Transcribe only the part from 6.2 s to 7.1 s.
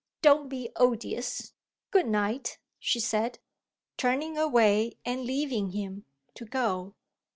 to go.